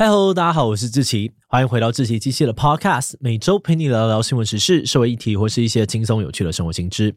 [0.00, 7.16] 嗨喽，大家好，我是志奇，欢迎回到志奇机器的 Podcast，每周陪你聊聊新闻时事、社会议题或是一些轻松有趣的生活新知。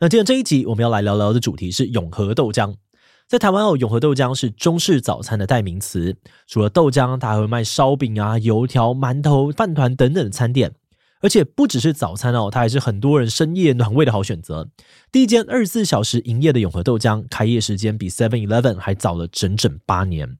[0.00, 2.74] 那今天这一集我们要来聊聊的主题是永和豆浆。
[3.28, 6.16] 在台湾哦，永和豆浆是中式早餐的代名词。
[6.48, 10.72] 除了豆浆，它还会卖烧饼啊、油条、馒头、饭团等等的餐点。
[11.20, 14.68] 而且不只是早餐哦，它还是很多人深夜暖胃的好选择。
[15.12, 20.38] 第一间二十四小时营业的永和豆浆，开业时间比 Seven Eleven 还早了整整八年。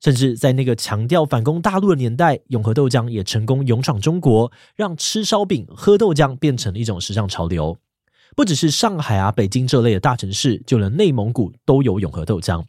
[0.00, 7.78] 甚至在那个强调反攻大陆的年代，永和豆浆也成功勇闯中国，让吃烧饼、喝豆浆变成了一种时尚潮流。
[8.36, 12.64] 不只是上海啊、北京这类的大城市，就连内蒙古都有永和豆浆。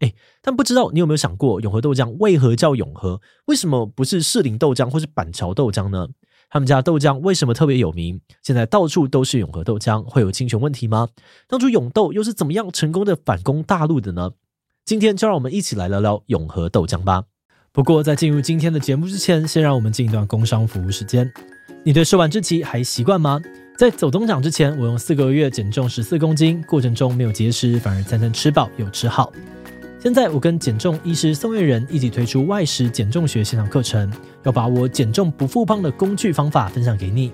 [0.00, 3.20] 哎，但不知道你有没有想过，永和豆浆为何叫永和？
[3.46, 6.08] 为什么不是士林豆浆或是板桥豆浆呢？
[6.48, 8.20] 他们家豆浆为什么特别有名？
[8.42, 11.08] 现在到处都是永和豆浆，会有侵权问题吗？
[11.48, 14.32] 当初永豆又是怎么样成功的反攻大陆的呢？
[14.84, 17.24] 今天就让我们一起来聊聊永和豆浆吧。
[17.72, 21.30] 不过在进入今天的节目之前，先让我们进一段工商服务时间。
[21.84, 23.40] 你对瘦完之期还习惯吗？
[23.78, 29.32] 在走钟奖之前，我用四个月减重十四公斤，过程中没有节食，反而餐餐吃饱又吃好。
[29.98, 34.10] 现在我跟减重医师宋晏仁一起推出外食减重学线上课程，
[34.42, 37.30] 要把我减重不复胖的工具方法分享给你。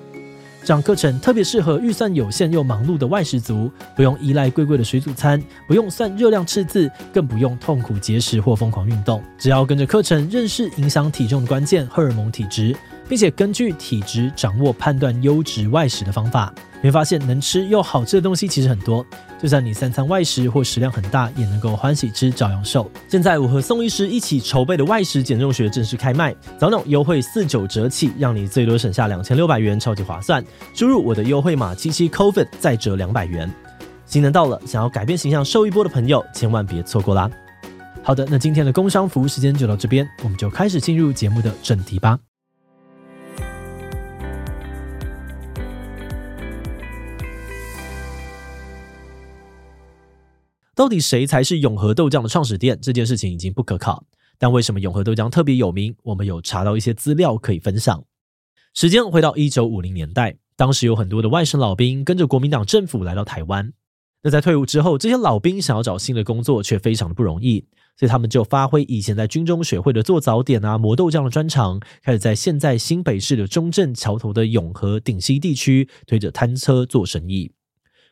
[0.66, 9.22] 这样课程特别适合预算有限又忙碌的外食族，不用依赖贵贵的水煮餐，不用算热量赤字，更不用痛苦节食或疯狂运动。
[9.38, 12.74] 只要跟着课程认识影响体重的关键荷尔蒙体质，
[13.08, 16.52] 并且根据体质掌握判断优质外食的方法。
[16.82, 19.04] 你会发现能吃又好吃的东西其实很多，
[19.42, 22.88] 就算你三餐外食或食量很大，也能够欢喜吃照样瘦。
[23.08, 30.44] 现在我和宋医师一起筹备的外食减重学正式开卖，早鸟优惠四九折起，让你最多省下两千六百元，超级划算。
[30.74, 33.50] 输入我的优惠码七七 COVID 再折两百元。
[34.04, 37.28] 新年到了，想要改变形象瘦一波的朋友，千万别错过啦！
[38.02, 42.25] 好的，那今天的工商服务时间就到这边，我们就开始进入节目的正题吧。
[50.76, 52.78] 到底谁才是永和豆浆的创始店？
[52.78, 54.04] 这件事情已经不可考。
[54.36, 55.96] 但为什么永和豆浆特别有名？
[56.02, 58.04] 我们有查到一些资料可以分享。
[58.74, 63.72] 时间回到一九五零年代，当时有很多的外省老兵跟着国民党政府来到台湾。
[64.22, 67.64] 那在退伍之后，这些老兵想要找新的工作却非常的不容易，
[67.96, 77.52] 所以他们就发挥以前在军中学会的做早点啊、磨豆浆的专长，开始在现在新北市的中正桥头的永和顶溪地区推着摊车做生意。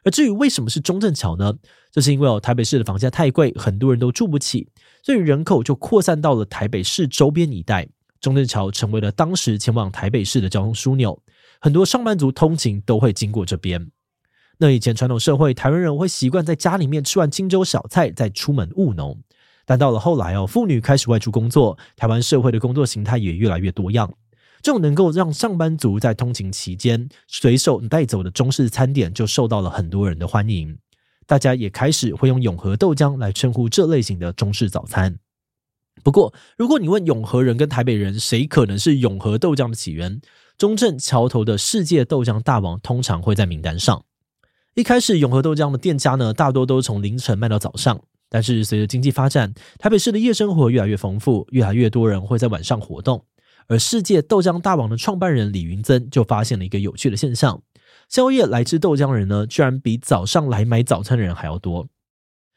[0.04, 1.52] 而至于为什么是中正桥呢？
[1.90, 4.68] 这是因为哦，台北市的房价太贵，很多人都住不起，
[5.02, 7.88] 所以人口就扩散到了台北市周边一带。
[8.20, 11.20] 中正桥成为了当时前往台北市的交通枢纽，
[11.60, 13.90] 很多上班族通勤都会经过这边。
[14.58, 19.18] 那以前传统社会，台湾人会习惯在家里面吃完清粥小菜再出门务农，
[19.66, 24.10] 但到了后来哦，妇女开始外出工作，台湾社会的工作形态也越来越多样。
[24.64, 30.78] 这种能够让上班族在通勤期间随手带走的中式餐点，就受到了很多人的欢迎。
[31.26, 35.18] 大家也开始会用永和豆浆来称呼这类型的中式早餐。
[36.02, 40.22] 不过，如果你问永和人跟台北人谁可能是永和豆浆的起源，
[40.56, 44.02] 中正桥头的世界豆浆大王通常会在名单上。
[44.72, 48.00] 一开始，永和豆浆的店家呢，大多都从凌晨卖到早上。
[48.30, 53.22] 但是，随着经济发展，台北市的夜生活越来越丰富，越来越多人会在晚上活动。
[53.66, 57.62] 而世界豆浆大王的创办人李云增就发现了一个有趣的现象：
[58.08, 61.88] 宵夜来吃豆浆人呢，居然比早上来买早餐的人还要多。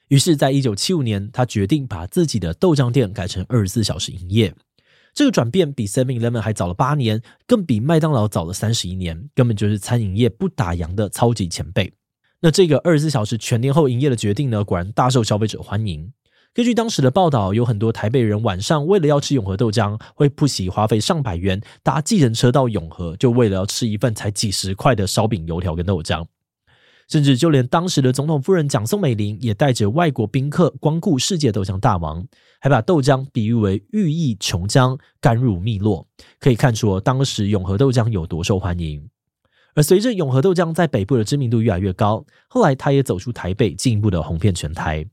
[0.10, 4.54] 于是，在一九七五年，他决定把自己的豆浆店改成二十四小时营业。
[5.14, 11.92] 这个转变比 Seven Eleven 还早了八年，更比麦当劳早了三十一年，根本就是餐饮业不打烊的超级前辈。
[12.40, 16.14] 那这个二十四小时全天候营业的决定呢，果然大受消费者欢迎。
[16.54, 26.26] 根据当时的报道，有很多台北人晚上为了要吃永和豆浆，会不惜花费上百元搭计程车到永和，就为了要吃一份才几十块的烧饼、油条跟豆浆。
[27.08, 32.28] 甚至就连当时的总统夫人蒋宋美龄也带着外国宾客光顾世界豆浆大王，
[32.60, 36.06] 还把豆浆比喻为寓意琼浆，甘乳蜜落，
[36.40, 39.08] 可以看出当时永和豆浆有多受欢迎。
[39.74, 45.06] 而随着永和豆浆在北部的知名度越来越高，后来他也走出台北，进一步的红遍全台。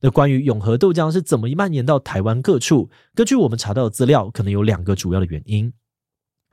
[0.00, 2.90] 那关于永和豆浆是怎么蔓延到台湾各处？
[3.14, 5.72] 根据我们查到的资料，可能有两个主要的原因。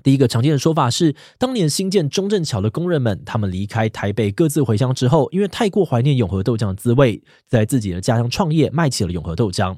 [0.01, 9.77] 第一个常见的说法是，当年兴建中正桥的工人们，他们离开台北各自回乡之后，因为太过怀念永和豆浆的滋味，在自己的家乡创业，卖起了永和豆浆。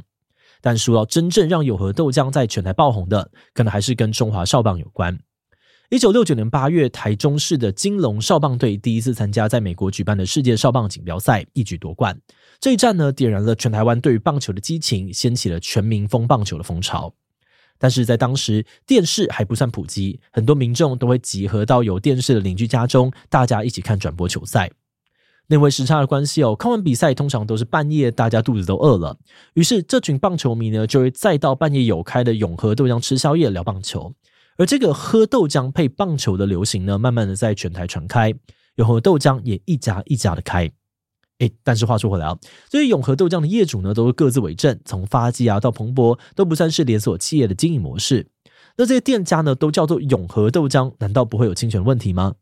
[0.62, 5.20] 但说到真正让永和豆浆在全台爆红的，可能还是跟中华少棒有关。
[5.92, 12.20] 一九六九年八月，台中市的金龙少棒队第一次参加在美国举办的世界少棒锦标赛，一举夺冠。
[12.60, 17.14] 这一战呢，点燃了全台湾对于棒球的激情，掀起了全民疯棒球的风潮。
[17.78, 24.72] 但是在当时电视还不算普及，很多民众都会集合到有电视的邻居家中，大家一起看转播球赛。
[25.48, 29.18] 因为时差的关系哦，看完比赛通常都是半夜，大家肚子都饿了，
[29.54, 34.14] 于是这群棒球迷呢就会再到半夜有开的永和豆浆吃宵夜聊棒球。
[34.58, 38.34] 而这个喝豆浆配棒球的流行呢，慢慢的在全台传开，
[38.78, 40.72] 永和豆浆也一家一家的开。
[41.40, 42.38] 诶，但是话说回来啊，
[42.70, 48.28] 这些永和豆浆的业主呢，都是各自为政，从发迹啊到蓬勃，都不算是连锁企业的经营模式。
[48.78, 52.36] 那这些店家呢，都叫做永和豆浆，难道不会有侵权问题吗？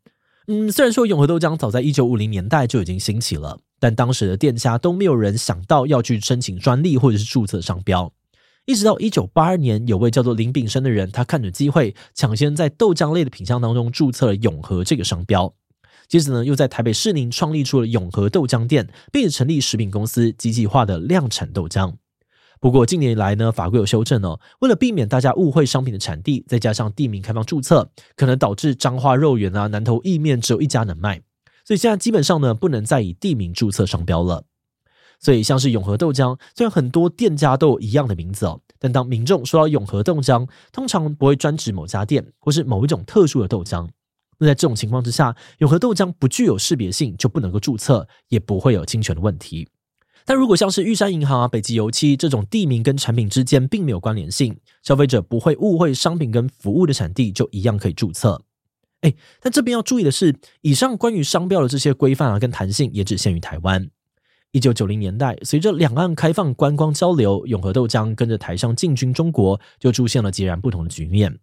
[0.46, 8.12] 嗯，虽然说永和豆浆早在一九五零年代就已经兴起了，但当时的店家都没有人想到要去申请专利或者是注册商标。
[8.66, 15.54] 一直到一九八二年，有位叫做林炳生的人，他看准机会，抢先在豆浆类的品项当中注册了“永和”这个商标。
[16.08, 21.94] 接着呢，又在台北士林创立出了永和豆浆店，并成立食品公司，机器化的量产豆浆。
[22.60, 31.20] 不过近年以来呢，法规有修正哦，为了避免大家误会商品的产地，再加上地名开放注册，可能导致彰化肉圆啊、南投意面只有一家能卖，
[31.64, 34.44] 所以现在基本上呢，不能再以地名注册商标了。
[35.20, 43.88] 所以，像是永和豆浆，虽然很多店家都有一样的名字哦，但当民众说到永和豆浆，通常不会专指某家店或是某一种特殊的豆浆。
[44.38, 49.68] 那在这种情况之下，永和豆浆不具有识别性，就不能够注册，也不会有侵权的问题。
[50.26, 58.42] 但如果像是玉山银行啊、北极油漆这种地名跟产品之间并没有关联性，消费者不会误会商品跟服务的产地，就一样可以注册。
[59.02, 63.90] 哎，但这边要注意的是，以上关于商标的这些规范啊跟弹性，也只限于台湾。
[64.52, 71.38] 一九九零年代，随着两岸开放观光交流，永和豆浆跟着台商进军中国，就出现了截然不同的局面。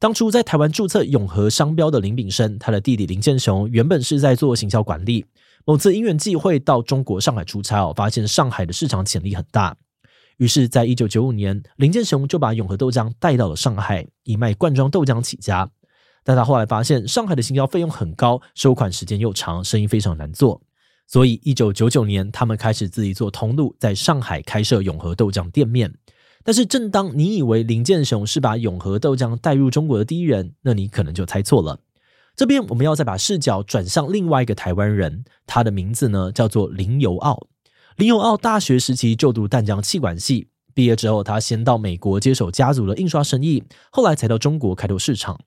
[0.00, 5.26] 当初在台湾注册永和商标的林炳生，他的弟弟林建雄原本是在做行销管理。
[5.64, 9.76] 某次因缘际会到中国上海出差哦，发现上海的市场潜力很大，
[10.36, 15.68] 于是，在一九九五年，林建雄就把永和豆浆带到了上海，以卖罐装豆浆起家。
[16.22, 20.62] 但他后来发现，上海的行销费用很高，收款时间又长，生意非常难做。
[21.08, 25.92] 所以，一九九九年，他们开始自己做通路，在上海开设永和豆浆店面。
[26.48, 31.80] 但是，正当你以为林建雄是把永和豆浆带入中国的第一人，那你可能就猜错了。
[32.34, 37.48] 这边我们要再把视角转向另外一个台湾人，他的名字呢叫做林友奥。
[37.96, 43.62] 林友奥大学时期就读淡江气管系，毕业之后，他先到美国接手家族的印刷生意，
[43.92, 45.38] 后来才到中国开拓市场。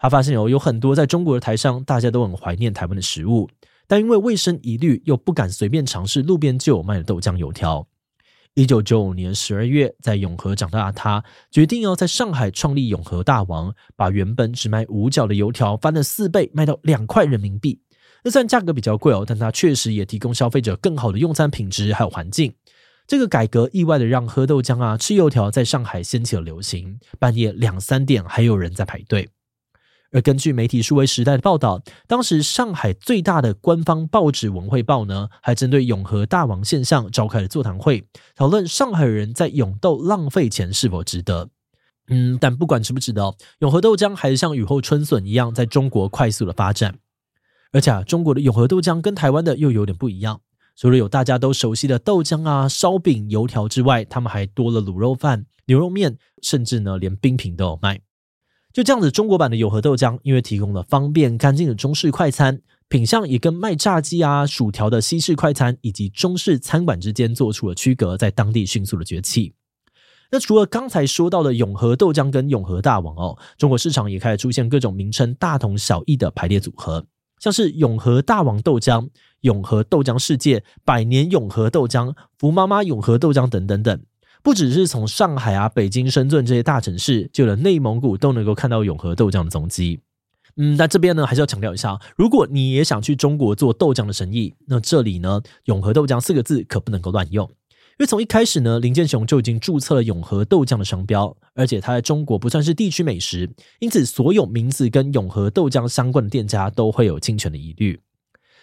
[0.00, 3.48] 他发现有有很多在中国的台商，大家都很怀念台湾的食物。
[3.86, 7.86] 但因为卫生疑虑，又不敢随便尝试路边就有卖的豆浆油条。
[8.54, 17.80] 一九九五年十二月，在永和长大的他，决定要在上海创立永和大王，把原本只卖五角的油条翻了四倍，卖到两块人民币。
[18.24, 22.52] 那虽然价格比较贵哦，但它确实也提供消费者更好的用餐品质还有环境。
[23.06, 29.28] 这个改革意外的让喝豆浆啊、吃油条在上海掀起了流行，半夜两三点还有人在排队。
[30.12, 38.04] 而根据媒体数位时代的报道，当时上海最大的官方报纸《文汇报》呢，还针对永和大王现象召开了座谈会，
[38.34, 41.48] 讨论上海人在永豆浪费钱是否值得。
[42.08, 46.98] 嗯，但不管值不值得，永和豆浆还是像雨后春笋一样在中国快速的发展。
[47.72, 50.40] 而且啊，中国的永和豆浆跟台湾的又有点不一样，
[50.74, 58.00] 除了有大家都熟悉的豆浆啊、烧饼、油条之外，他们还多了卤肉饭、牛肉面，甚至呢连冰品都有卖。
[58.72, 69.54] 就这样子，中国版的永和豆浆，因为提供了方便干净的中式快餐，品相也跟卖炸鸡啊、薯条的西式快餐以及中式餐馆之间做出了区隔，在当地迅速的崛起。
[70.30, 77.04] 那除了刚才说到的永和豆浆跟永和大王哦，中国市场也开始出现各种名称大同小异的排列组合，
[77.40, 79.08] 像是永和大王豆浆、
[79.40, 84.00] 永和豆浆世界、百年永和豆浆、福妈妈永和豆浆等等等。
[84.42, 90.00] 不只是从上海啊、北京、深圳这些大城市，就连内蒙古都能够看到永和豆浆的踪迹。
[90.56, 108.00] 嗯，那这边呢，还是要强调一下，如果你也想去中国做豆浆的生意，那这里呢，永和豆浆四个字可不能够乱用，因为从一开始呢，林建雄就已经注册了永和豆浆的商标，而且它在中国不算是地区美食，因此所有名字跟永和豆浆相关的店家都会有侵权的疑虑。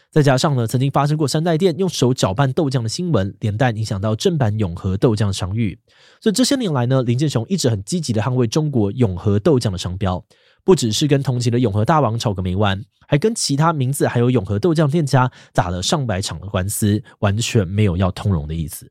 [0.09, 5.77] 再加上呢，曾经发生过三代店用手搅拌豆浆的新闻，连带影响到正版永和豆浆的商誉。
[6.21, 10.23] 所以这些年来呢，林建雄一直很积极的捍卫中国永和豆浆的商标，
[10.63, 18.89] 不只是跟同期的永和大王吵个没完，还跟其他名字还有永和豆浆店家打了上百场的官司，完全没有要通融的意思。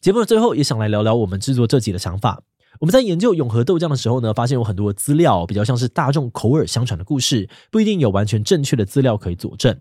[0.00, 2.42] 节目的最后，也想来聊聊我们制作这集的想法。
[2.80, 9.78] 我们在研究永和豆浆的时候呢，发现有很多资料比较像是大众口耳相传的故事，不一定有完全正确的资料可以佐证。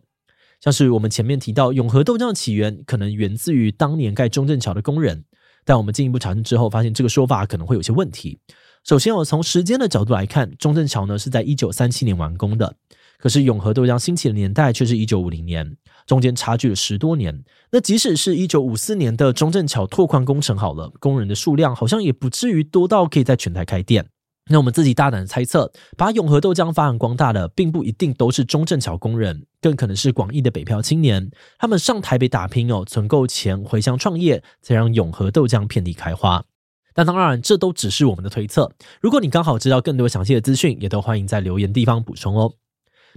[0.62, 5.26] 像是我们前面提到，永和豆浆的起源可能源自于当年盖中正桥的工人，
[5.66, 8.40] 但我们进一步查证之后，发现这个说法可能会有些问题。
[8.84, 12.76] 首先，我从时间的角度来看，中正桥呢是在一九三七年完工的，
[13.18, 17.44] 可是永和豆浆兴起的年代却是一九五零年，中间差距了十多年。
[17.72, 24.08] 那即使是一九五四年的中正桥拓宽工程好了，工人的数量好像也不至于多到可以在全台开店。
[24.52, 36.46] 那我们自己大胆的猜测，把永和豆浆发扬光大的，并不一定都是中正桥工人，更可能是广义的北漂青年，他们上台北打拼哦，存够钱回乡创业，才让永和豆浆遍地开花。
[36.94, 38.72] 但当然，这都只是我们的推测。
[39.02, 42.54] 如果你刚好知道更多详细的资讯，也都欢迎在留言地方补充哦。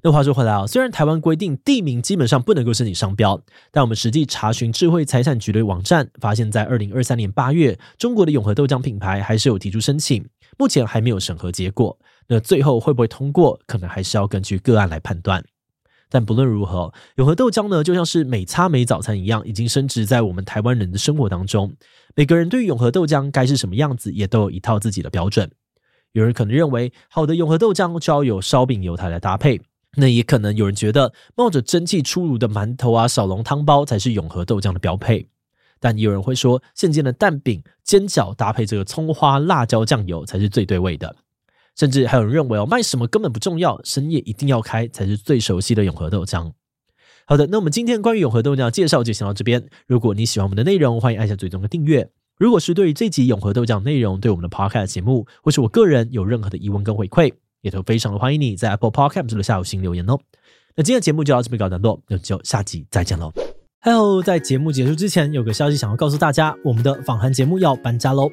[0.03, 3.41] 那话说回来啊，虽然台湾规定地名基本上不能够申请商标，
[3.73, 10.25] 但我们实际查询智慧财产局的网站，发现，在二零二三年八月，中国的永和豆浆品牌还是有提出申请，
[10.57, 11.99] 目前还没有审核结果。
[12.29, 15.45] 那最后会不会通过，可能还是要根据个案来判断。
[16.09, 21.75] 但不论如何，永和豆浆呢，就像是美差美早餐一样，已经升值在我们台湾人的生活当中。
[22.15, 25.51] 每个人对于永和豆浆该是什么样子，也都有一套自己的标准。
[26.13, 29.61] 有人可能认为，好的永和豆浆就要有烧饼、油条来搭配。
[29.97, 35.29] 那也可能有人觉得冒着蒸汽出炉的馒头啊、小笼汤包才是永和豆浆的标配，
[35.81, 41.17] 但也有人会说，现煎的蛋饼、煎饺搭配这个葱花、辣椒酱油才是最对味的。
[41.75, 46.53] 甚至还有人认为哦，卖什么根本不重要，深夜一定要开才是最熟悉的永和豆浆。
[47.25, 49.69] 好的，那我们今天关于永和豆浆的介绍就先到这边。
[49.87, 52.11] 如果你喜欢我们的内容，欢迎按下追踪和订阅。
[52.37, 57.33] 如果是对于这集永和豆浆内容，对我们的 Podcast 节目或是我个人有任何的疑问跟回馈。
[57.61, 60.19] 也都非常的欢迎你在 Apple Podcast 留下五星留言哦。
[60.77, 63.33] 那今天的节目就到这边告段落，那就下集再见喽。
[63.81, 68.29] 还有在节目结束之前，有个消息想要告诉大家，我们的访谈节目要搬家喽。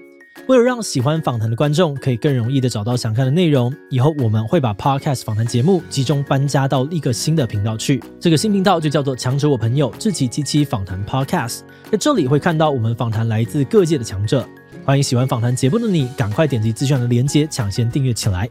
[0.47, 8.03] 为了让喜欢访谈的观众可以更容易的找到想看的内容，以后我们会把 Podcast 访谈节目集中搬家到一个新的频道去。
[8.19, 11.61] 这个新频道就叫做“强者我朋友志祺七七访谈 Podcast”。
[11.89, 14.45] 在这里会看到我们访谈来自各界的强者。
[14.83, 18.49] 欢迎喜欢访谈节目的你，赶快点击资讯的链接，抢先订阅起来。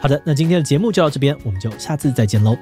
[0.00, 2.56] 好的，那今天的节目就到这边，我们就下次再见喽。